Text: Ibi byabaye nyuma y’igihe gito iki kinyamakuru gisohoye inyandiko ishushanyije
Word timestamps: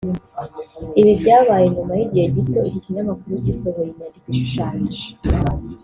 Ibi 0.99 1.11
byabaye 1.21 1.65
nyuma 1.75 1.93
y’igihe 1.99 2.25
gito 2.35 2.59
iki 2.67 2.79
kinyamakuru 2.83 3.33
gisohoye 3.45 3.89
inyandiko 3.91 4.25
ishushanyije 4.31 5.07